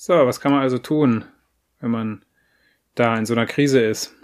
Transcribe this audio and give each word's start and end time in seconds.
So, 0.00 0.12
was 0.12 0.38
kann 0.38 0.52
man 0.52 0.62
also 0.62 0.78
tun, 0.78 1.24
wenn 1.80 1.90
man 1.90 2.24
da 2.94 3.18
in 3.18 3.26
so 3.26 3.34
einer 3.34 3.46
Krise 3.46 3.80
ist? 3.80 4.14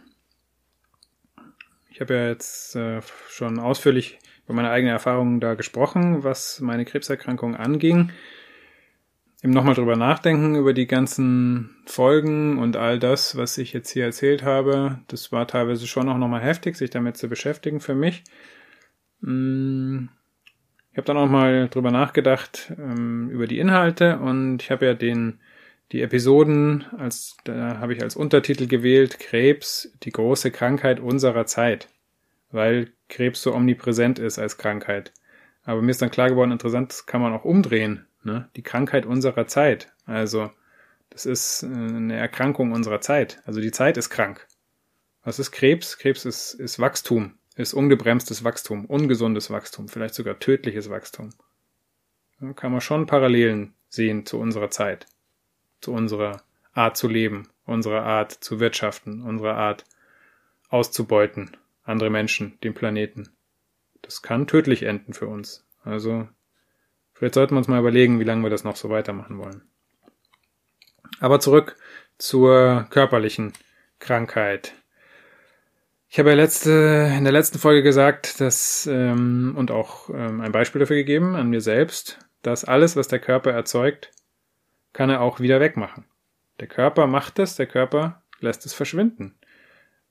Ich 1.90 2.00
habe 2.00 2.14
ja 2.14 2.28
jetzt 2.28 2.76
äh, 2.76 3.02
schon 3.28 3.58
ausführlich 3.58 4.20
über 4.44 4.54
meine 4.54 4.70
eigenen 4.70 4.92
Erfahrungen 4.92 5.40
da 5.40 5.54
gesprochen, 5.54 6.22
was 6.22 6.60
meine 6.60 6.84
Krebserkrankung 6.84 7.56
anging. 7.56 8.12
Eben 9.42 9.52
nochmal 9.52 9.74
drüber 9.74 9.96
nachdenken, 9.96 10.54
über 10.54 10.74
die 10.74 10.86
ganzen 10.86 11.74
Folgen 11.86 12.60
und 12.60 12.76
all 12.76 13.00
das, 13.00 13.36
was 13.36 13.58
ich 13.58 13.72
jetzt 13.72 13.90
hier 13.90 14.04
erzählt 14.04 14.44
habe. 14.44 15.00
Das 15.08 15.32
war 15.32 15.48
teilweise 15.48 15.88
schon 15.88 16.08
auch 16.08 16.18
nochmal 16.18 16.42
heftig, 16.42 16.76
sich 16.76 16.90
damit 16.90 17.16
zu 17.16 17.28
beschäftigen 17.28 17.80
für 17.80 17.96
mich. 17.96 18.22
Mm, 19.22 20.04
ich 20.92 20.98
habe 20.98 21.06
dann 21.06 21.16
auch 21.16 21.28
mal 21.28 21.68
drüber 21.68 21.90
nachgedacht 21.90 22.72
ähm, 22.78 23.28
über 23.30 23.48
die 23.48 23.58
Inhalte 23.58 24.20
und 24.20 24.62
ich 24.62 24.70
habe 24.70 24.86
ja 24.86 24.94
den 24.94 25.40
die 25.92 26.02
Episoden, 26.02 26.84
als 26.98 27.36
da 27.44 27.78
habe 27.78 27.94
ich 27.94 28.02
als 28.02 28.16
Untertitel 28.16 28.66
gewählt 28.66 29.20
Krebs, 29.20 29.92
die 30.02 30.10
große 30.10 30.50
Krankheit 30.50 31.00
unserer 31.00 31.46
Zeit, 31.46 31.88
weil 32.50 32.92
Krebs 33.08 33.42
so 33.42 33.54
omnipräsent 33.54 34.18
ist 34.18 34.38
als 34.38 34.58
Krankheit. 34.58 35.12
Aber 35.64 35.82
mir 35.82 35.90
ist 35.90 36.02
dann 36.02 36.10
klar 36.10 36.28
geworden, 36.28 36.52
interessant, 36.52 36.90
das 36.90 37.06
kann 37.06 37.20
man 37.20 37.32
auch 37.32 37.44
umdrehen, 37.44 38.06
ne? 38.22 38.48
Die 38.56 38.62
Krankheit 38.62 39.06
unserer 39.06 39.46
Zeit. 39.46 39.92
Also 40.04 40.50
das 41.10 41.26
ist 41.26 41.62
äh, 41.62 41.66
eine 41.66 42.16
Erkrankung 42.16 42.72
unserer 42.72 43.00
Zeit. 43.00 43.40
Also 43.44 43.60
die 43.60 43.72
Zeit 43.72 43.96
ist 43.96 44.10
krank. 44.10 44.46
Was 45.22 45.38
ist 45.38 45.52
Krebs? 45.52 45.96
Krebs 45.96 46.24
ist, 46.26 46.54
ist 46.54 46.78
Wachstum, 46.78 47.38
ist 47.56 47.72
ungebremstes 47.72 48.44
Wachstum, 48.44 48.84
ungesundes 48.84 49.50
Wachstum, 49.50 49.88
vielleicht 49.88 50.14
sogar 50.14 50.38
tödliches 50.38 50.90
Wachstum. 50.90 51.30
Da 52.40 52.52
kann 52.52 52.72
man 52.72 52.82
schon 52.82 53.06
Parallelen 53.06 53.74
sehen 53.88 54.26
zu 54.26 54.38
unserer 54.38 54.70
Zeit 54.70 55.06
zu 55.84 55.92
unserer 55.92 56.42
Art 56.72 56.96
zu 56.96 57.08
leben, 57.08 57.48
unserer 57.66 58.02
Art 58.02 58.32
zu 58.32 58.58
wirtschaften, 58.58 59.22
unserer 59.22 59.56
Art 59.56 59.84
auszubeuten, 60.70 61.56
andere 61.84 62.10
Menschen, 62.10 62.58
den 62.64 62.74
Planeten. 62.74 63.28
Das 64.02 64.22
kann 64.22 64.46
tödlich 64.46 64.82
enden 64.82 65.12
für 65.12 65.28
uns. 65.28 65.64
Also 65.84 66.26
vielleicht 67.12 67.34
sollten 67.34 67.54
wir 67.54 67.58
uns 67.58 67.68
mal 67.68 67.78
überlegen, 67.78 68.18
wie 68.18 68.24
lange 68.24 68.42
wir 68.42 68.50
das 68.50 68.64
noch 68.64 68.76
so 68.76 68.88
weitermachen 68.90 69.38
wollen. 69.38 69.62
Aber 71.20 71.38
zurück 71.38 71.76
zur 72.18 72.86
körperlichen 72.90 73.52
Krankheit. 73.98 74.72
Ich 76.08 76.18
habe 76.18 76.30
ja 76.30 76.36
letzte, 76.36 77.12
in 77.16 77.24
der 77.24 77.32
letzten 77.32 77.58
Folge 77.58 77.82
gesagt, 77.82 78.40
dass 78.40 78.86
ähm, 78.90 79.54
und 79.56 79.70
auch 79.70 80.08
ähm, 80.10 80.40
ein 80.40 80.52
Beispiel 80.52 80.80
dafür 80.80 80.96
gegeben 80.96 81.34
an 81.34 81.50
mir 81.50 81.60
selbst, 81.60 82.18
dass 82.42 82.64
alles, 82.64 82.96
was 82.96 83.08
der 83.08 83.18
Körper 83.18 83.50
erzeugt, 83.50 84.10
kann 84.94 85.10
er 85.10 85.20
auch 85.20 85.40
wieder 85.40 85.60
wegmachen. 85.60 86.06
Der 86.60 86.68
Körper 86.68 87.06
macht 87.06 87.38
es, 87.38 87.56
der 87.56 87.66
Körper 87.66 88.22
lässt 88.40 88.64
es 88.64 88.72
verschwinden. 88.72 89.34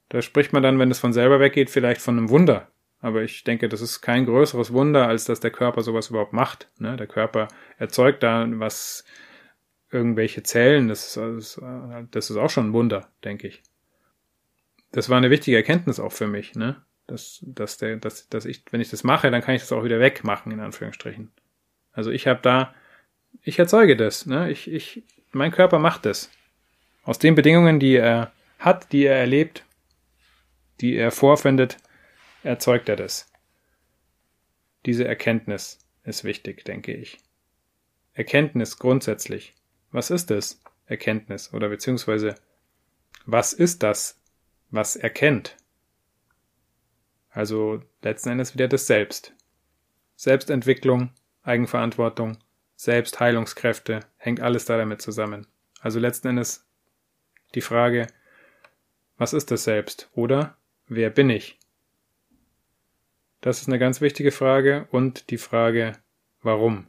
Da 0.10 0.22
spricht 0.22 0.54
man 0.54 0.62
dann, 0.62 0.78
wenn 0.78 0.92
es 0.92 1.00
von 1.00 1.14
selber 1.14 1.40
weggeht, 1.40 1.72
vielleicht 1.72 2.02
von 2.02 2.18
einem 2.18 2.30
Wunder. 2.30 2.68
Aber 3.00 3.24
ich 3.24 3.44
denke, 3.44 3.68
das 3.68 3.82
ist 3.82 4.02
kein 4.02 4.26
größeres 4.26 4.72
Wunder, 4.72 5.08
als 5.08 5.26
dass 5.26 5.40
der 5.40 5.50
Körper 5.50 5.82
sowas 5.82 6.10
überhaupt 6.10 6.34
macht. 6.34 6.70
Ne? 6.78 6.96
Der 6.96 7.08
Körper 7.08 7.48
erzeugt 7.80 8.22
da 8.22 8.46
was, 8.60 9.04
irgendwelche 9.94 10.44
Zellen, 10.44 10.88
das 10.88 11.16
ist, 11.16 11.62
das 12.12 12.30
ist 12.30 12.38
auch 12.38 12.50
schon 12.50 12.70
ein 12.70 12.74
Wunder, 12.74 13.10
denke 13.24 13.48
ich. 13.48 13.62
Das 14.92 15.10
war 15.10 15.18
eine 15.18 15.30
wichtige 15.30 15.58
Erkenntnis 15.58 16.00
auch 16.00 16.12
für 16.12 16.28
mich, 16.28 16.56
ne? 16.56 16.82
Dass, 17.08 17.44
dass, 17.46 17.78
der, 17.78 17.98
dass, 17.98 18.30
dass 18.30 18.46
ich, 18.46 18.64
wenn 18.72 18.82
ich 18.82 18.90
das 18.90 19.04
mache, 19.04 19.30
dann 19.30 19.42
kann 19.42 19.56
ich 19.56 19.62
das 19.62 19.72
auch 19.72 19.84
wieder 19.84 20.00
wegmachen, 20.00 20.52
in 20.52 20.60
Anführungsstrichen. 20.60 21.32
Also 21.92 22.12
ich 22.12 22.28
habe 22.28 22.40
da 22.42 22.74
ich 23.42 23.60
erzeuge 23.60 23.98
das. 23.98 24.26
Ne? 24.26 24.52
Ich, 24.52 24.72
ich, 24.72 25.04
mein 25.32 25.52
Körper 25.52 25.80
macht 25.80 26.06
das. 26.06 26.30
Aus 27.04 27.20
den 27.20 27.36
Bedingungen, 27.36 27.80
die 27.80 27.96
er 27.96 28.32
hat, 28.60 28.92
die 28.92 29.06
er 29.06 29.18
erlebt, 29.18 29.66
die 30.80 30.96
er 30.96 31.12
vorfindet, 31.12 31.78
erzeugt 32.44 32.88
er 32.90 32.96
das. 32.96 33.32
Diese 34.86 35.06
Erkenntnis 35.06 35.80
ist 36.04 36.24
wichtig, 36.24 36.64
denke 36.66 36.94
ich. 36.94 37.18
Erkenntnis 38.14 38.78
grundsätzlich. 38.78 39.54
Was 39.92 40.12
ist 40.12 40.32
es? 40.32 40.62
Erkenntnis 40.86 41.54
oder 41.54 41.70
beziehungsweise 41.70 42.36
was 43.26 43.54
ist 43.54 43.84
das, 43.84 44.20
was 44.70 44.96
erkennt? 44.96 45.56
Also 47.30 47.82
letzten 48.02 48.30
Endes 48.30 48.54
wieder 48.54 48.68
das 48.68 48.86
Selbst. 48.86 49.34
Selbstentwicklung, 50.16 51.12
Eigenverantwortung, 51.44 52.38
Selbstheilungskräfte, 52.84 54.02
hängt 54.18 54.42
alles 54.42 54.66
da 54.66 54.78
damit 54.78 55.02
zusammen. 55.02 55.48
Also 55.80 56.00
letzten 56.00 56.28
Endes 56.28 56.66
die 57.56 57.62
Frage, 57.62 58.08
was 59.18 59.34
ist 59.34 59.52
das 59.52 59.64
Selbst? 59.64 60.10
Oder 60.14 60.58
wer 60.88 61.10
bin 61.10 61.30
ich? 61.30 61.60
Das 63.42 63.62
ist 63.62 63.68
eine 63.68 63.80
ganz 63.80 64.02
wichtige 64.02 64.32
Frage 64.32 64.88
und 64.92 65.30
die 65.30 65.38
Frage, 65.38 65.94
warum? 66.42 66.88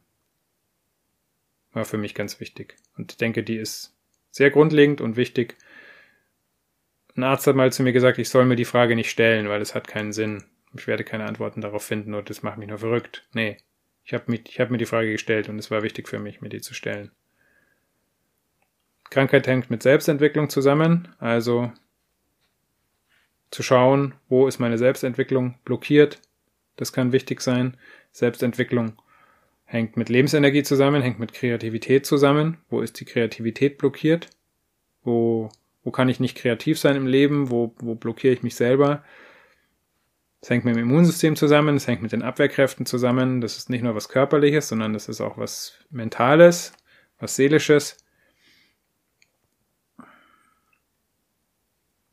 War 1.73 1.85
für 1.85 1.99
mich 1.99 2.15
ganz 2.15 2.41
wichtig. 2.41 2.77
Und 2.97 3.13
ich 3.13 3.19
denke, 3.19 3.43
die 3.43 3.57
ist 3.57 3.95
sehr 4.31 4.51
grundlegend 4.51 5.01
und 5.01 5.17
wichtig. 5.17 5.57
Ein 7.17 7.25
Arzt 7.25 7.47
hat 7.47 7.57
mal 7.57 7.73
zu 7.73 7.85
mir 7.85 7.93
gesagt, 7.93 8.19
ich 8.19 8.29
soll 8.29 8.45
mir 8.47 8.57
die 8.57 8.65
Frage 8.65 8.97
nicht 8.97 9.11
stellen, 9.11 9.49
weil 9.49 9.61
es 9.61 9.75
hat 9.75 9.87
keinen 9.87 10.13
Sinn. 10.13 10.45
Ich 10.77 10.89
werde 10.89 11.05
keine 11.05 11.27
Antworten 11.27 11.61
darauf 11.61 11.85
finden 11.85 12.15
und 12.15 12.31
das 12.31 12.43
macht 12.43 12.59
mich 12.59 12.69
nur 12.69 12.79
verrückt. 12.79 13.29
Nee, 13.33 13.59
ich 14.05 14.13
habe 14.13 14.33
hab 14.33 14.71
mir 14.71 14.79
die 14.79 14.87
Frage 14.87 15.13
gestellt 15.13 15.49
und 15.49 15.59
es 15.59 15.71
war 15.71 15.83
wichtig 15.83 16.09
für 16.09 16.19
mich, 16.19 16.41
mir 16.41 16.51
die 16.51 16.61
zu 16.61 16.75
stellen. 16.75 17.11
Krankheit 19.11 19.47
hängt 19.47 19.71
mit 19.71 19.83
Selbstentwicklung 19.83 20.51
zusammen, 20.51 21.09
also 21.19 21.73
zu 23.51 23.63
schauen, 23.63 24.15
wo 24.29 24.47
ist 24.47 24.59
meine 24.59 24.79
Selbstentwicklung 24.79 25.55
blockiert. 25.65 26.21
Das 26.77 26.93
kann 26.93 27.13
wichtig 27.13 27.41
sein. 27.41 27.77
Selbstentwicklung 28.11 29.01
hängt 29.65 29.97
mit 29.97 30.09
Lebensenergie 30.09 30.65
zusammen, 30.65 31.03
hängt 31.03 31.21
mit 31.21 31.33
Kreativität 31.33 32.05
zusammen. 32.05 32.59
Wo 32.69 32.81
ist 32.81 32.99
die 33.01 33.05
Kreativität 33.05 33.79
blockiert? 33.79 34.29
Wo, 35.03 35.51
wo 35.85 35.91
kann 35.91 36.09
ich 36.09 36.21
nicht 36.21 36.37
kreativ 36.37 36.79
sein 36.79 36.97
im 36.97 37.07
Leben? 37.07 37.51
Wo, 37.51 37.75
wo 37.79 37.95
blockiere 37.95 38.35
ich 38.35 38.43
mich 38.43 38.57
selber? 38.57 39.05
Es 40.45 40.51
hängt 40.51 40.67
mit 40.67 40.77
dem 40.77 40.83
Immunsystem 40.83 41.37
zusammen, 41.37 41.77
es 41.77 41.87
hängt 41.87 42.03
mit 42.03 42.13
den 42.13 42.21
Abwehrkräften 42.21 42.85
zusammen. 42.85 43.41
Das 43.41 43.57
ist 43.57 43.71
nicht 43.71 43.83
nur 43.83 43.95
was 43.95 44.11
Körperliches, 44.11 44.69
sondern 44.69 44.93
das 44.93 45.09
ist 45.09 45.23
auch 45.23 45.39
was 45.39 45.79
Mentales, 45.89 46.75
was 47.19 47.35
Seelisches. 47.35 47.97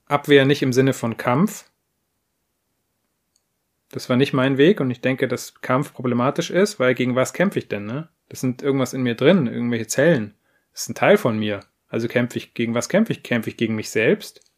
Abwehr 0.05 0.45
nicht 0.45 0.61
im 0.61 0.71
Sinne 0.71 0.93
von 0.93 1.17
Kampf. 1.17 1.65
Das 3.89 4.07
war 4.07 4.15
nicht 4.15 4.31
mein 4.31 4.57
Weg 4.57 4.79
und 4.79 4.91
ich 4.91 5.01
denke, 5.01 5.27
dass 5.27 5.59
Kampf 5.59 5.91
problematisch 5.91 6.51
ist, 6.51 6.79
weil 6.79 6.95
gegen 6.95 7.17
was 7.17 7.33
kämpfe 7.33 7.59
ich 7.59 7.67
denn, 7.67 7.85
ne? 7.85 8.07
Das 8.29 8.39
sind 8.39 8.61
irgendwas 8.61 8.93
in 8.93 9.03
mir 9.03 9.15
drin, 9.15 9.47
irgendwelche 9.47 9.87
Zellen. 9.87 10.35
Das 10.71 10.83
ist 10.83 10.89
ein 10.89 10.95
Teil 10.95 11.17
von 11.17 11.37
mir. 11.37 11.59
Also 11.89 12.07
kämpfe 12.07 12.37
ich 12.37 12.53
gegen 12.53 12.75
was 12.75 12.87
kämpfe 12.87 13.11
ich? 13.11 13.23
Kämpfe 13.23 13.49
ich 13.49 13.57
gegen 13.57 13.75
mich 13.75 13.89
selbst? 13.89 14.49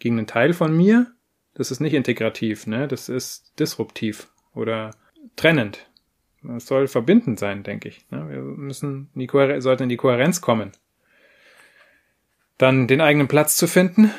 Gegen 0.00 0.18
einen 0.18 0.26
Teil 0.26 0.52
von 0.52 0.76
mir? 0.76 1.14
Das 1.54 1.70
ist 1.70 1.80
nicht 1.80 1.94
integrativ, 1.94 2.66
ne? 2.66 2.88
Das 2.88 3.08
ist 3.08 3.58
disruptiv 3.58 4.28
oder 4.54 4.90
trennend. 5.36 5.86
Es 6.56 6.66
soll 6.66 6.88
verbindend 6.88 7.38
sein, 7.38 7.62
denke 7.62 7.88
ich. 7.88 8.04
Ne? 8.10 8.28
Wir 8.28 8.40
müssen 8.40 9.10
in 9.14 9.20
die 9.20 9.60
sollten 9.60 9.84
in 9.84 9.88
die 9.88 9.96
Kohärenz 9.96 10.40
kommen. 10.40 10.72
Dann 12.58 12.88
den 12.88 13.00
eigenen 13.00 13.28
Platz 13.28 13.56
zu 13.56 13.66
finden. 13.66 14.10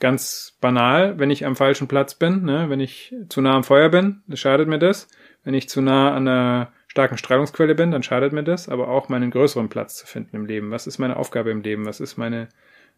Ganz 0.00 0.56
banal, 0.60 1.18
wenn 1.20 1.30
ich 1.30 1.46
am 1.46 1.54
falschen 1.54 1.86
Platz 1.86 2.14
bin, 2.16 2.42
ne? 2.42 2.68
wenn 2.68 2.80
ich 2.80 3.14
zu 3.28 3.40
nah 3.40 3.54
am 3.54 3.62
Feuer 3.62 3.88
bin, 3.88 4.22
dann 4.26 4.36
schadet 4.36 4.68
mir 4.68 4.80
das. 4.80 5.08
Wenn 5.44 5.54
ich 5.54 5.68
zu 5.68 5.80
nah 5.80 6.14
an 6.14 6.26
einer 6.26 6.72
starken 6.88 7.16
Strahlungsquelle 7.16 7.76
bin, 7.76 7.92
dann 7.92 8.02
schadet 8.02 8.32
mir 8.32 8.42
das, 8.42 8.68
aber 8.68 8.88
auch 8.88 9.08
meinen 9.08 9.30
größeren 9.30 9.68
Platz 9.68 9.96
zu 9.96 10.06
finden 10.06 10.36
im 10.36 10.46
Leben. 10.46 10.72
Was 10.72 10.88
ist 10.88 10.98
meine 10.98 11.16
Aufgabe 11.16 11.50
im 11.50 11.62
Leben? 11.62 11.86
Was 11.86 12.00
ist 12.00 12.16
meine 12.16 12.48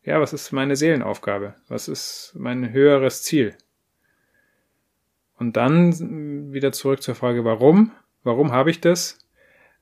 ja, 0.04 0.20
was 0.20 0.32
ist 0.32 0.52
meine 0.52 0.76
Seelenaufgabe? 0.76 1.54
Was 1.68 1.88
ist 1.88 2.32
mein 2.36 2.72
höheres 2.72 3.22
Ziel? 3.22 3.56
Und 5.36 5.56
dann 5.56 6.52
wieder 6.52 6.72
zurück 6.72 7.02
zur 7.02 7.14
Frage, 7.14 7.44
warum? 7.44 7.92
Warum 8.22 8.52
habe 8.52 8.70
ich 8.70 8.80
das? 8.80 9.18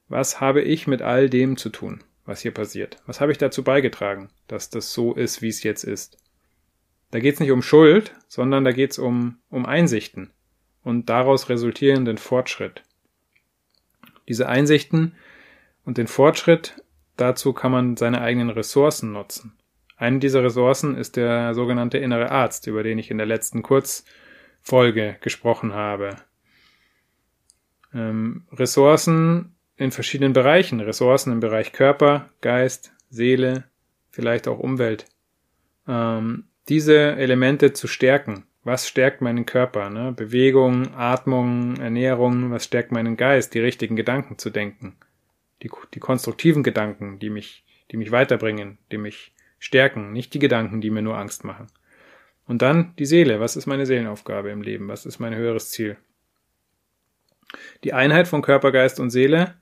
Was 0.08 0.40
habe 0.40 0.62
ich 0.62 0.86
mit 0.86 1.02
all 1.02 1.28
dem 1.28 1.56
zu 1.56 1.68
tun? 1.68 2.02
was 2.24 2.40
hier 2.40 2.52
passiert? 2.52 2.98
Was 3.06 3.20
habe 3.20 3.32
ich 3.32 3.38
dazu 3.38 3.64
beigetragen, 3.64 4.30
dass 4.46 4.70
das 4.70 4.92
so 4.92 5.14
ist, 5.14 5.42
wie 5.42 5.48
es 5.48 5.62
jetzt 5.62 5.84
ist? 5.84 6.18
Da 7.10 7.20
geht 7.20 7.34
es 7.34 7.40
nicht 7.40 7.50
um 7.50 7.62
Schuld, 7.62 8.14
sondern 8.28 8.64
da 8.64 8.72
geht 8.72 8.92
es 8.92 8.98
um, 8.98 9.38
um 9.50 9.66
Einsichten 9.66 10.30
und 10.82 11.10
daraus 11.10 11.48
resultierenden 11.48 12.18
Fortschritt. 12.18 12.82
Diese 14.28 14.48
Einsichten 14.48 15.14
und 15.84 15.98
den 15.98 16.06
Fortschritt, 16.06 16.82
dazu 17.16 17.52
kann 17.52 17.72
man 17.72 17.96
seine 17.96 18.22
eigenen 18.22 18.50
Ressourcen 18.50 19.12
nutzen. 19.12 19.52
Eine 19.96 20.18
dieser 20.18 20.42
Ressourcen 20.42 20.96
ist 20.96 21.16
der 21.16 21.54
sogenannte 21.54 21.98
innere 21.98 22.30
Arzt, 22.30 22.66
über 22.66 22.82
den 22.82 22.98
ich 22.98 23.10
in 23.10 23.18
der 23.18 23.26
letzten 23.26 23.62
Kurzfolge 23.62 25.16
gesprochen 25.20 25.74
habe. 25.74 26.16
Ähm, 27.94 28.46
Ressourcen 28.52 29.54
in 29.76 29.90
verschiedenen 29.90 30.32
Bereichen, 30.32 30.80
Ressourcen 30.80 31.32
im 31.32 31.40
Bereich 31.40 31.72
Körper, 31.72 32.30
Geist, 32.40 32.92
Seele, 33.10 33.64
vielleicht 34.10 34.48
auch 34.48 34.58
Umwelt. 34.58 35.06
Ähm, 35.86 36.44
diese 36.68 37.16
Elemente 37.16 37.72
zu 37.72 37.88
stärken. 37.88 38.44
Was 38.64 38.86
stärkt 38.86 39.20
meinen 39.20 39.44
Körper? 39.44 39.90
Ne? 39.90 40.12
Bewegung, 40.12 40.94
Atmung, 40.94 41.76
Ernährung, 41.78 42.52
was 42.52 42.64
stärkt 42.64 42.92
meinen 42.92 43.16
Geist, 43.16 43.54
die 43.54 43.58
richtigen 43.58 43.96
Gedanken 43.96 44.38
zu 44.38 44.50
denken. 44.50 44.96
Die, 45.62 45.70
die 45.94 46.00
konstruktiven 46.00 46.62
Gedanken, 46.62 47.18
die 47.18 47.30
mich, 47.30 47.64
die 47.90 47.96
mich 47.96 48.12
weiterbringen, 48.12 48.78
die 48.92 48.98
mich 48.98 49.32
stärken, 49.62 50.12
nicht 50.12 50.34
die 50.34 50.38
Gedanken, 50.38 50.80
die 50.80 50.90
mir 50.90 51.02
nur 51.02 51.16
Angst 51.16 51.44
machen. 51.44 51.68
Und 52.46 52.62
dann 52.62 52.94
die 52.98 53.06
Seele. 53.06 53.40
Was 53.40 53.56
ist 53.56 53.66
meine 53.66 53.86
Seelenaufgabe 53.86 54.50
im 54.50 54.62
Leben? 54.62 54.88
Was 54.88 55.06
ist 55.06 55.20
mein 55.20 55.34
höheres 55.34 55.70
Ziel? 55.70 55.96
Die 57.84 57.92
Einheit 57.92 58.26
von 58.28 58.42
Körper, 58.42 58.72
Geist 58.72 58.98
und 58.98 59.10
Seele 59.10 59.54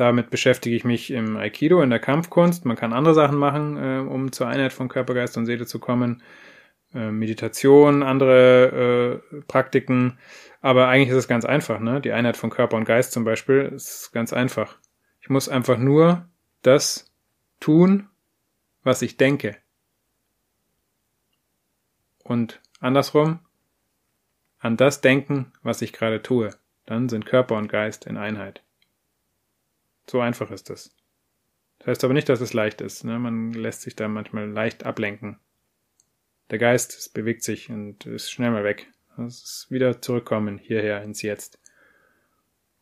damit 0.00 0.30
beschäftige 0.30 0.74
ich 0.74 0.84
mich 0.84 1.10
im 1.10 1.36
Aikido, 1.36 1.82
in 1.82 1.90
der 1.90 1.98
Kampfkunst. 1.98 2.64
Man 2.64 2.76
kann 2.76 2.94
andere 2.94 3.12
Sachen 3.12 3.36
machen, 3.36 3.76
äh, 3.76 3.98
um 3.98 4.32
zur 4.32 4.46
Einheit 4.46 4.72
von 4.72 4.88
Körper, 4.88 5.12
Geist 5.12 5.36
und 5.36 5.44
Seele 5.44 5.66
zu 5.66 5.78
kommen. 5.78 6.22
Äh, 6.94 7.10
Meditation, 7.10 8.02
andere 8.02 9.20
äh, 9.32 9.40
Praktiken. 9.46 10.18
Aber 10.62 10.88
eigentlich 10.88 11.10
ist 11.10 11.16
es 11.16 11.28
ganz 11.28 11.44
einfach. 11.44 11.80
Ne? 11.80 12.00
Die 12.00 12.12
Einheit 12.12 12.38
von 12.38 12.48
Körper 12.48 12.78
und 12.78 12.86
Geist 12.86 13.12
zum 13.12 13.24
Beispiel 13.24 13.72
ist 13.74 14.10
ganz 14.12 14.32
einfach. 14.32 14.78
Ich 15.20 15.28
muss 15.28 15.50
einfach 15.50 15.76
nur 15.76 16.26
das 16.62 17.12
tun, 17.60 18.08
was 18.82 19.02
ich 19.02 19.16
denke. 19.16 19.56
Und 22.22 22.60
andersrum, 22.80 23.40
an 24.58 24.76
das 24.76 25.00
denken, 25.00 25.52
was 25.62 25.82
ich 25.82 25.92
gerade 25.92 26.22
tue. 26.22 26.50
Dann 26.86 27.08
sind 27.08 27.26
Körper 27.26 27.56
und 27.56 27.68
Geist 27.68 28.06
in 28.06 28.16
Einheit. 28.16 28.62
So 30.06 30.20
einfach 30.20 30.50
ist 30.50 30.70
das. 30.70 30.94
Das 31.78 31.88
heißt 31.88 32.04
aber 32.04 32.14
nicht, 32.14 32.28
dass 32.28 32.40
es 32.40 32.52
leicht 32.52 32.80
ist. 32.80 33.04
Ne? 33.04 33.18
Man 33.18 33.52
lässt 33.52 33.82
sich 33.82 33.96
da 33.96 34.08
manchmal 34.08 34.48
leicht 34.48 34.84
ablenken. 34.84 35.38
Der 36.50 36.58
Geist 36.58 37.14
bewegt 37.14 37.42
sich 37.42 37.70
und 37.70 38.06
ist 38.06 38.30
schnell 38.30 38.50
mal 38.50 38.64
weg. 38.64 38.88
Das 39.16 39.42
ist 39.42 39.70
wieder 39.70 40.02
zurückkommen 40.02 40.58
hierher 40.58 41.02
ins 41.02 41.22
Jetzt. 41.22 41.58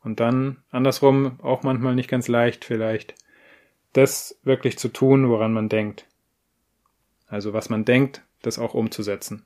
Und 0.01 0.21
dann 0.21 0.63
andersrum 0.71 1.39
auch 1.41 1.63
manchmal 1.63 1.95
nicht 1.95 2.09
ganz 2.09 2.29
leicht 2.29 2.65
vielleicht, 2.65 3.15
das 3.93 4.39
wirklich 4.43 4.79
zu 4.79 4.89
tun, 4.89 5.29
woran 5.29 5.53
man 5.53 5.69
denkt. 5.69 6.07
Also 7.27 7.53
was 7.53 7.69
man 7.69 7.85
denkt, 7.85 8.23
das 8.43 8.59
auch 8.59 8.75
umzusetzen. 8.75 9.45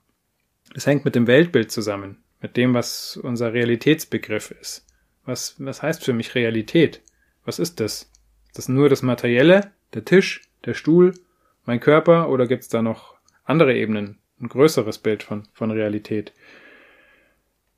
Es 0.74 0.86
hängt 0.86 1.04
mit 1.04 1.14
dem 1.14 1.26
Weltbild 1.26 1.70
zusammen, 1.70 2.22
mit 2.40 2.56
dem, 2.56 2.74
was 2.74 3.16
unser 3.16 3.52
Realitätsbegriff 3.52 4.50
ist. 4.50 4.86
Was, 5.24 5.56
was 5.58 5.82
heißt 5.82 6.04
für 6.04 6.12
mich 6.12 6.34
Realität? 6.34 7.00
Was 7.44 7.58
ist 7.58 7.80
das? 7.80 8.10
Ist 8.48 8.58
das 8.58 8.68
nur 8.68 8.88
das 8.88 9.02
Materielle, 9.02 9.72
der 9.94 10.04
Tisch, 10.04 10.42
der 10.64 10.74
Stuhl, 10.74 11.14
mein 11.64 11.80
Körper 11.80 12.28
oder 12.28 12.46
gibt's 12.46 12.68
da 12.68 12.82
noch 12.82 13.16
andere 13.44 13.74
Ebenen, 13.74 14.18
ein 14.40 14.48
größeres 14.48 14.98
Bild 14.98 15.22
von, 15.22 15.44
von 15.52 15.70
Realität? 15.70 16.32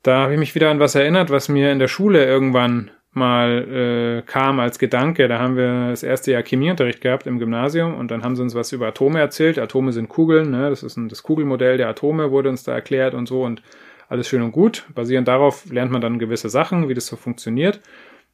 Da 0.03 0.23
habe 0.23 0.33
ich 0.33 0.39
mich 0.39 0.55
wieder 0.55 0.69
an 0.69 0.79
was 0.79 0.95
erinnert, 0.95 1.29
was 1.29 1.49
mir 1.49 1.71
in 1.71 1.79
der 1.79 1.87
Schule 1.87 2.25
irgendwann 2.25 2.91
mal 3.15 4.19
äh, 4.19 4.21
kam 4.23 4.59
als 4.59 4.79
Gedanke. 4.79 5.27
Da 5.27 5.39
haben 5.39 5.55
wir 5.55 5.89
das 5.89 6.03
erste 6.03 6.31
Jahr 6.31 6.43
Chemieunterricht 6.43 7.01
gehabt 7.01 7.27
im 7.27 7.39
Gymnasium 7.39 7.95
und 7.95 8.11
dann 8.11 8.23
haben 8.23 8.35
sie 8.35 8.41
uns 8.41 8.55
was 8.55 8.71
über 8.71 8.87
Atome 8.87 9.19
erzählt. 9.19 9.59
Atome 9.59 9.91
sind 9.91 10.09
Kugeln, 10.09 10.51
ne? 10.51 10.69
das 10.69 10.83
ist 10.83 10.97
ein, 10.97 11.09
das 11.09 11.23
Kugelmodell 11.23 11.77
der 11.77 11.89
Atome 11.89 12.31
wurde 12.31 12.49
uns 12.49 12.63
da 12.63 12.73
erklärt 12.73 13.13
und 13.13 13.27
so 13.27 13.43
und 13.43 13.61
alles 14.09 14.27
schön 14.27 14.41
und 14.41 14.51
gut. 14.51 14.85
Basierend 14.93 15.27
darauf 15.27 15.65
lernt 15.71 15.91
man 15.91 16.01
dann 16.01 16.19
gewisse 16.19 16.49
Sachen, 16.49 16.89
wie 16.89 16.93
das 16.93 17.07
so 17.07 17.15
funktioniert. 17.15 17.81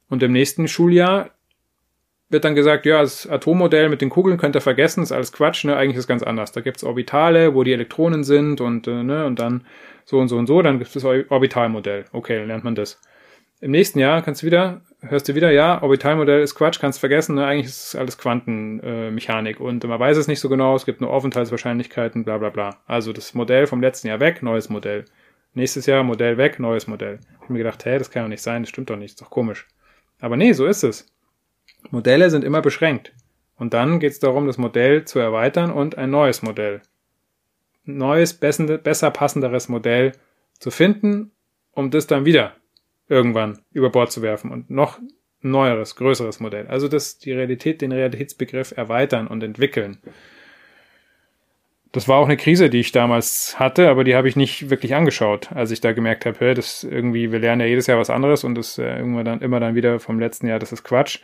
Und 0.08 0.22
im 0.22 0.32
nächsten 0.32 0.68
Schuljahr 0.68 1.30
wird 2.28 2.44
dann 2.44 2.54
gesagt, 2.54 2.86
ja, 2.86 3.00
das 3.00 3.28
Atommodell 3.28 3.88
mit 3.88 4.00
den 4.00 4.10
Kugeln 4.10 4.38
könnt 4.38 4.56
ihr 4.56 4.60
vergessen, 4.60 5.02
ist 5.02 5.12
alles 5.12 5.32
Quatsch, 5.32 5.64
ne? 5.64 5.76
Eigentlich 5.76 5.96
ist 5.96 6.04
es 6.04 6.08
ganz 6.08 6.22
anders. 6.22 6.52
Da 6.52 6.62
gibt's 6.62 6.82
Orbitale, 6.82 7.54
wo 7.54 7.62
die 7.62 7.72
Elektronen 7.72 8.24
sind 8.24 8.60
und, 8.60 8.88
äh, 8.88 9.02
ne, 9.02 9.26
und 9.26 9.38
dann 9.38 9.66
so 10.04 10.18
und 10.18 10.28
so 10.28 10.36
und 10.38 10.46
so, 10.46 10.62
dann 10.62 10.78
gibt 10.78 10.88
es 10.88 10.94
das 10.94 11.04
Orbitalmodell. 11.04 12.06
Okay, 12.12 12.38
dann 12.38 12.48
lernt 12.48 12.64
man 12.64 12.74
das. 12.74 13.00
Im 13.62 13.70
nächsten 13.70 14.00
Jahr 14.00 14.22
kannst 14.22 14.42
du 14.42 14.46
wieder, 14.46 14.80
hörst 15.02 15.28
du 15.28 15.36
wieder, 15.36 15.52
ja, 15.52 15.80
Orbitalmodell 15.80 16.42
ist 16.42 16.56
Quatsch, 16.56 16.80
kannst 16.80 16.98
vergessen, 16.98 17.36
ne? 17.36 17.46
eigentlich 17.46 17.66
ist 17.66 17.86
es 17.86 17.94
alles 17.94 18.18
Quantenmechanik 18.18 19.60
äh, 19.60 19.62
und 19.62 19.84
man 19.84 20.00
weiß 20.00 20.16
es 20.16 20.26
nicht 20.26 20.40
so 20.40 20.48
genau, 20.48 20.74
es 20.74 20.84
gibt 20.84 21.00
nur 21.00 21.10
Aufenthaltswahrscheinlichkeiten, 21.10 22.24
bla 22.24 22.38
bla 22.38 22.50
bla. 22.50 22.78
Also 22.88 23.12
das 23.12 23.34
Modell 23.34 23.68
vom 23.68 23.80
letzten 23.80 24.08
Jahr 24.08 24.18
weg, 24.18 24.42
neues 24.42 24.68
Modell. 24.68 25.04
Nächstes 25.54 25.86
Jahr 25.86 26.02
Modell 26.02 26.38
weg, 26.38 26.58
neues 26.58 26.88
Modell. 26.88 27.20
Ich 27.34 27.40
habe 27.42 27.52
mir 27.52 27.60
gedacht, 27.60 27.84
hä, 27.84 27.98
das 27.98 28.10
kann 28.10 28.24
doch 28.24 28.30
nicht 28.30 28.42
sein, 28.42 28.64
das 28.64 28.70
stimmt 28.70 28.90
doch 28.90 28.96
nicht, 28.96 29.10
ist 29.10 29.22
doch 29.22 29.30
komisch. 29.30 29.68
Aber 30.18 30.36
nee, 30.36 30.54
so 30.54 30.66
ist 30.66 30.82
es. 30.82 31.06
Modelle 31.92 32.30
sind 32.30 32.42
immer 32.42 32.62
beschränkt. 32.62 33.12
Und 33.56 33.74
dann 33.74 34.00
geht 34.00 34.10
es 34.10 34.18
darum, 34.18 34.48
das 34.48 34.58
Modell 34.58 35.04
zu 35.04 35.20
erweitern 35.20 35.70
und 35.70 35.96
ein 35.98 36.10
neues 36.10 36.42
Modell. 36.42 36.82
Neues, 37.84 38.34
besser 38.34 39.10
passenderes 39.12 39.68
Modell 39.68 40.12
zu 40.58 40.72
finden, 40.72 41.30
um 41.74 41.92
das 41.92 42.08
dann 42.08 42.24
wieder 42.24 42.56
irgendwann 43.12 43.58
über 43.72 43.90
Bord 43.90 44.10
zu 44.10 44.22
werfen 44.22 44.50
und 44.50 44.70
noch 44.70 44.98
neueres, 45.42 45.96
größeres 45.96 46.40
Modell. 46.40 46.66
Also 46.66 46.88
das, 46.88 47.18
die 47.18 47.32
Realität, 47.32 47.82
den 47.82 47.92
Realitätsbegriff 47.92 48.72
erweitern 48.76 49.26
und 49.26 49.42
entwickeln. 49.42 49.98
Das 51.90 52.08
war 52.08 52.16
auch 52.16 52.24
eine 52.24 52.38
Krise, 52.38 52.70
die 52.70 52.80
ich 52.80 52.90
damals 52.90 53.58
hatte, 53.58 53.90
aber 53.90 54.02
die 54.02 54.14
habe 54.14 54.26
ich 54.26 54.34
nicht 54.34 54.70
wirklich 54.70 54.94
angeschaut, 54.94 55.52
als 55.52 55.70
ich 55.70 55.82
da 55.82 55.92
gemerkt 55.92 56.24
habe, 56.24 56.38
hey, 56.40 56.54
das 56.54 56.84
irgendwie, 56.84 57.32
wir 57.32 57.38
lernen 57.38 57.60
ja 57.60 57.66
jedes 57.66 57.86
Jahr 57.86 57.98
was 57.98 58.08
anderes 58.08 58.44
und 58.44 58.54
das 58.54 58.78
äh, 58.78 58.96
irgendwann 58.96 59.26
dann 59.26 59.42
immer 59.42 59.60
dann 59.60 59.74
wieder 59.74 60.00
vom 60.00 60.18
letzten 60.18 60.46
Jahr, 60.46 60.58
das 60.58 60.72
ist 60.72 60.84
Quatsch, 60.84 61.18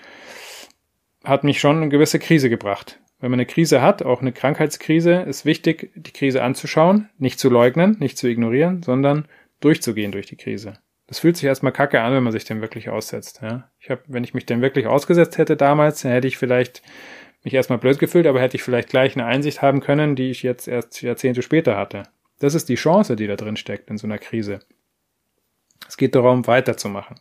hat 1.25 1.43
mich 1.43 1.59
schon 1.59 1.77
eine 1.77 1.89
gewisse 1.89 2.19
Krise 2.19 2.51
gebracht. 2.51 3.01
Wenn 3.19 3.31
man 3.31 3.41
eine 3.41 3.47
Krise 3.47 3.81
hat, 3.81 4.03
auch 4.03 4.21
eine 4.21 4.33
Krankheitskrise, 4.33 5.23
ist 5.23 5.47
wichtig, 5.47 5.91
die 5.95 6.13
Krise 6.13 6.43
anzuschauen, 6.43 7.09
nicht 7.19 7.39
zu 7.41 7.49
leugnen, 7.49 7.97
nicht 7.99 8.19
zu 8.19 8.29
ignorieren, 8.29 8.83
sondern 8.83 9.27
durchzugehen 9.61 10.13
durch 10.13 10.27
die 10.27 10.37
Krise. 10.37 10.75
Das 11.09 11.19
fühlt 11.19 11.37
sich 11.37 11.47
erstmal 11.47 11.73
kacke 11.73 12.03
an, 12.03 12.13
wenn 12.13 12.23
man 12.23 12.33
sich 12.33 12.45
dem 12.45 12.61
wirklich 12.61 12.91
aussetzt. 12.91 13.41
Ja? 13.43 13.71
Ich 13.81 13.91
habe, 13.91 14.03
wenn 14.07 14.25
ich 14.25 14.35
mich 14.35 14.47
dem 14.47 14.61
wirklich 14.61 14.87
ausgesetzt 14.87 15.39
hätte 15.39 15.57
damals, 15.57 16.03
dann 16.03 16.13
hätte 16.13 16.29
ich 16.29 16.37
vielleicht 16.37 16.83
mich 17.43 17.55
erstmal 17.55 17.79
blöd 17.79 17.99
gefühlt, 17.99 18.27
aber 18.27 18.41
hätte 18.41 18.57
ich 18.57 18.63
vielleicht 18.63 18.91
gleich 18.91 19.17
eine 19.17 19.25
Einsicht 19.25 19.63
haben 19.63 19.81
können, 19.81 20.17
die 20.17 20.31
ich 20.31 20.43
jetzt 20.43 20.69
erst 20.69 21.01
Jahrzehnte 21.01 21.41
später 21.43 21.77
hatte. 21.77 22.03
Das 22.39 22.55
ist 22.55 22.69
die 22.69 22.75
Chance, 22.75 23.17
die 23.17 23.27
da 23.27 23.37
drin 23.37 23.57
steckt 23.57 23.91
in 23.91 23.97
so 23.97 24.07
einer 24.07 24.19
Krise. 24.19 24.61
Es 25.89 25.97
geht 25.97 26.15
darum, 26.15 26.47
weiterzumachen. 26.47 27.19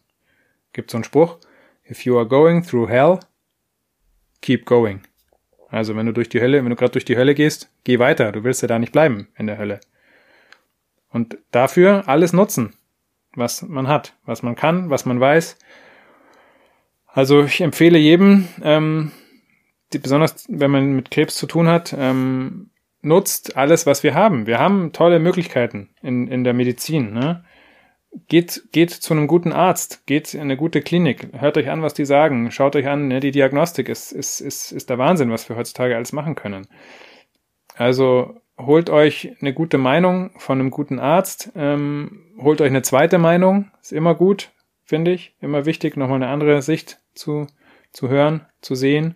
Gibt 0.73 0.91
so 0.91 0.97
einen 0.97 1.05
Spruch, 1.05 1.39
if 1.89 2.01
you 2.01 2.17
are 2.17 2.27
going 2.27 2.63
through 2.63 2.89
hell, 2.89 3.19
keep 4.41 4.65
going. 4.65 5.01
Also 5.69 5.95
wenn 5.95 6.05
du 6.05 6.11
durch 6.11 6.29
die 6.29 6.41
Hölle, 6.41 6.61
wenn 6.63 6.69
du 6.69 6.75
gerade 6.75 6.91
durch 6.91 7.05
die 7.05 7.17
Hölle 7.17 7.35
gehst, 7.35 7.69
geh 7.85 7.99
weiter. 7.99 8.33
Du 8.33 8.43
willst 8.43 8.61
ja 8.61 8.67
da 8.67 8.79
nicht 8.79 8.91
bleiben 8.91 9.29
in 9.37 9.47
der 9.47 9.57
Hölle. 9.57 9.79
Und 11.09 11.37
dafür 11.51 12.03
alles 12.07 12.33
nutzen, 12.33 12.73
was 13.37 13.61
man 13.61 13.87
hat, 13.87 14.15
was 14.25 14.43
man 14.43 14.55
kann, 14.55 14.89
was 14.89 15.05
man 15.05 15.19
weiß. 15.19 15.57
Also 17.05 17.43
ich 17.43 17.61
empfehle 17.61 17.97
jedem, 17.97 18.47
ähm, 18.61 19.11
die, 19.93 19.99
besonders 19.99 20.45
wenn 20.49 20.71
man 20.71 20.91
mit 20.93 21.11
Krebs 21.11 21.35
zu 21.35 21.47
tun 21.47 21.67
hat, 21.67 21.95
ähm, 21.97 22.71
nutzt 23.01 23.55
alles, 23.55 23.85
was 23.85 24.03
wir 24.03 24.13
haben. 24.13 24.47
Wir 24.47 24.59
haben 24.59 24.91
tolle 24.91 25.19
Möglichkeiten 25.19 25.89
in, 26.01 26.27
in 26.27 26.43
der 26.43 26.53
Medizin. 26.53 27.13
Ne? 27.13 27.45
Geht, 28.27 28.63
geht 28.71 28.91
zu 28.91 29.13
einem 29.13 29.27
guten 29.27 29.53
Arzt, 29.53 30.05
geht 30.05 30.33
in 30.33 30.41
eine 30.41 30.57
gute 30.57 30.81
Klinik, 30.81 31.29
hört 31.33 31.57
euch 31.57 31.69
an, 31.69 31.81
was 31.81 31.93
die 31.93 32.05
sagen, 32.05 32.51
schaut 32.51 32.75
euch 32.75 32.87
an, 32.87 33.07
ne? 33.07 33.19
die 33.19 33.31
Diagnostik 33.31 33.89
ist, 33.89 34.11
ist, 34.11 34.41
ist, 34.41 34.71
ist 34.71 34.89
der 34.89 34.97
Wahnsinn, 34.97 35.31
was 35.31 35.47
wir 35.47 35.55
heutzutage 35.55 35.95
alles 35.95 36.13
machen 36.13 36.35
können. 36.35 36.67
Also 37.75 38.35
holt 38.57 38.89
euch 38.89 39.35
eine 39.41 39.53
gute 39.53 39.77
Meinung 39.77 40.31
von 40.37 40.59
einem 40.59 40.71
guten 40.71 40.99
Arzt, 40.99 41.51
ähm, 41.55 42.23
holt 42.39 42.61
euch 42.61 42.69
eine 42.69 42.81
zweite 42.81 43.17
Meinung, 43.17 43.71
ist 43.81 43.93
immer 43.93 44.15
gut, 44.15 44.51
finde 44.83 45.11
ich, 45.11 45.35
immer 45.41 45.65
wichtig, 45.65 45.97
nochmal 45.97 46.17
eine 46.17 46.29
andere 46.29 46.61
Sicht 46.61 46.99
zu, 47.13 47.47
zu 47.91 48.09
hören, 48.09 48.45
zu 48.61 48.75
sehen. 48.75 49.15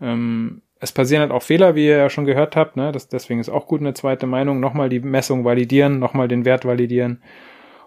Ähm, 0.00 0.62
es 0.80 0.90
passieren 0.90 1.20
halt 1.20 1.30
auch 1.30 1.42
Fehler, 1.42 1.76
wie 1.76 1.86
ihr 1.86 1.96
ja 1.96 2.10
schon 2.10 2.24
gehört 2.24 2.56
habt. 2.56 2.76
Ne? 2.76 2.90
Das, 2.90 3.08
deswegen 3.08 3.38
ist 3.38 3.48
auch 3.48 3.68
gut 3.68 3.80
eine 3.80 3.94
zweite 3.94 4.26
Meinung. 4.26 4.58
Nochmal 4.58 4.88
die 4.88 4.98
Messung 4.98 5.44
validieren, 5.44 6.00
nochmal 6.00 6.26
den 6.26 6.44
Wert 6.44 6.64
validieren. 6.64 7.22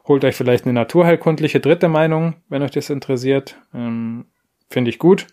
Holt 0.07 0.23
euch 0.23 0.35
vielleicht 0.35 0.63
eine 0.63 0.73
naturheilkundliche 0.73 1.59
dritte 1.59 1.89
Meinung, 1.89 2.35
wenn 2.47 2.61
euch 2.61 2.71
das 2.71 2.89
interessiert. 2.89 3.57
Ähm, 3.73 4.27
Finde 4.69 4.89
ich 4.89 4.99
gut. 4.99 5.27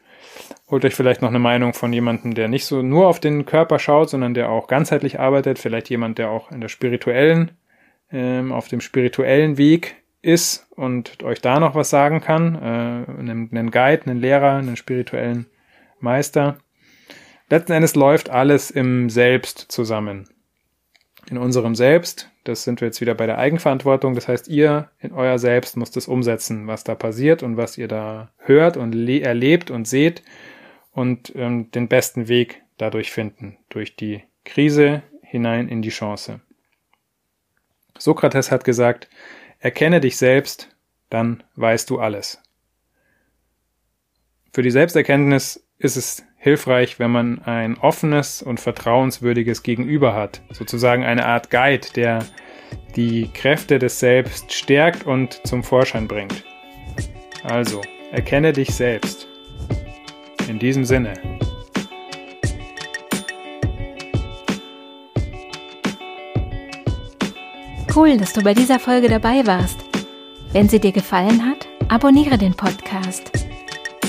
Holt 0.73 0.87
euch 0.87 0.95
vielleicht 0.95 1.21
noch 1.21 1.29
eine 1.29 1.39
Meinung 1.39 1.75
von 1.75 1.93
jemandem, 1.93 2.33
der 2.33 2.49
nicht 2.49 2.65
so 2.65 2.81
nur 2.81 3.07
auf 3.07 3.21
den 3.21 3.45
Körper 3.45 3.79
schaut, 3.79 4.09
sondern 4.09 4.33
der 4.33 4.49
auch 4.49 4.69
ganzheitlich 4.69 5.21
arbeitet. 5.21 5.59
Vielleicht 5.59 5.91
jemand, 5.91 6.17
der 6.17 6.31
auch 6.31 6.51
in 6.51 6.63
der 6.63 6.69
spirituellen, 6.69 7.51
ähm, 8.11 8.53
auf 8.53 8.69
dem 8.69 8.81
spirituellen 8.81 9.59
Weg 9.59 9.97
ist 10.23 10.67
und 10.71 11.23
euch 11.25 11.43
da 11.43 11.61
noch 11.61 11.75
was 11.75 11.91
sagen 11.91 12.23
kann. 12.23 12.55
Äh, 12.55 13.21
einen, 13.21 13.51
einen 13.53 13.71
Guide, 13.71 14.07
einen 14.07 14.19
Lehrer, 14.19 14.55
einen 14.55 14.77
spirituellen 14.77 15.45
Meister. 16.01 16.57
Letzten 17.51 17.73
Endes 17.73 17.95
läuft 17.95 18.31
alles 18.31 18.71
im 18.71 19.11
Selbst 19.11 19.67
zusammen. 19.71 20.27
In 21.31 21.37
unserem 21.37 21.75
Selbst, 21.75 22.31
das 22.45 22.65
sind 22.65 22.81
wir 22.81 22.89
jetzt 22.89 23.03
wieder 23.03 23.15
bei 23.15 23.27
der 23.27 23.37
Eigenverantwortung, 23.37 24.15
das 24.15 24.27
heißt, 24.27 24.49
ihr 24.49 24.89
in 25.01 25.13
euer 25.13 25.39
Selbst 25.39 25.77
müsst 25.77 25.99
es 25.99 26.09
umsetzen, 26.09 26.67
was 26.67 26.83
da 26.83 26.95
passiert 26.95 27.43
und 27.43 27.59
was 27.59 27.77
ihr 27.77 27.89
da 27.89 28.31
hört 28.39 28.79
und 28.79 28.95
erlebt 29.07 29.71
und 29.71 29.87
seht 29.87 30.23
und 30.93 31.33
ähm, 31.35 31.71
den 31.71 31.89
besten 31.89 32.29
Weg 32.29 32.63
dadurch 32.77 33.11
finden, 33.11 33.59
durch 33.69 33.97
die 33.97 34.23
Krise 34.45 35.03
hinein 35.23 35.69
in 35.69 35.83
die 35.83 35.91
Chance. 35.91 36.41
Sokrates 37.99 38.51
hat 38.51 38.65
gesagt, 38.65 39.09
erkenne 39.59 40.01
dich 40.01 40.17
selbst, 40.17 40.69
dann 41.11 41.43
weißt 41.57 41.89
du 41.91 41.99
alles. 41.99 42.43
Für 44.53 44.63
die 44.63 44.71
Selbsterkenntnis 44.71 45.67
ist 45.79 45.97
es 45.97 46.25
hilfreich, 46.37 46.99
wenn 46.99 47.11
man 47.11 47.43
ein 47.43 47.79
offenes 47.79 48.43
und 48.43 48.61
vertrauenswürdiges 48.61 49.63
Gegenüber 49.63 50.15
hat, 50.15 50.43
sozusagen 50.51 51.05
eine 51.05 51.25
Art 51.27 51.51
Guide, 51.51 51.89
der 51.95 52.27
die 52.97 53.31
Kräfte 53.33 53.79
des 53.79 54.01
Selbst 54.01 54.53
stärkt 54.53 55.07
und 55.07 55.47
zum 55.47 55.63
Vorschein 55.63 56.09
bringt. 56.09 56.45
Also, 57.45 57.81
erkenne 58.11 58.53
dich 58.53 58.75
selbst. 58.75 59.32
In 60.49 60.59
diesem 60.59 60.85
Sinne. 60.85 61.15
Cool, 67.95 68.17
dass 68.17 68.33
du 68.33 68.43
bei 68.43 68.55
dieser 68.55 68.79
Folge 68.79 69.09
dabei 69.09 69.47
warst. 69.47 69.79
Wenn 70.53 70.69
sie 70.69 70.81
dir 70.81 70.93
gefallen 70.93 71.45
hat, 71.45 71.67
abonniere 71.89 72.39
den 72.39 72.55
Podcast. 72.55 73.31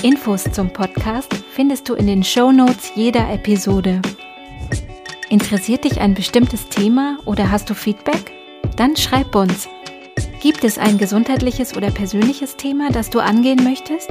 Infos 0.02 0.44
zum 0.44 0.70
Podcast 0.70 1.34
findest 1.52 1.88
du 1.88 1.94
in 1.94 2.06
den 2.06 2.24
Show 2.24 2.50
Notes 2.50 2.92
jeder 2.94 3.30
Episode. 3.30 4.00
Interessiert 5.28 5.84
dich 5.84 6.00
ein 6.00 6.14
bestimmtes 6.14 6.68
Thema 6.68 7.18
oder 7.24 7.50
hast 7.50 7.70
du 7.70 7.74
Feedback? 7.74 8.32
Dann 8.76 8.96
schreib 8.96 9.34
uns. 9.34 9.68
Gibt 10.40 10.64
es 10.64 10.78
ein 10.78 10.98
gesundheitliches 10.98 11.76
oder 11.76 11.90
persönliches 11.90 12.56
Thema, 12.56 12.90
das 12.90 13.10
du 13.10 13.20
angehen 13.20 13.64
möchtest? 13.64 14.10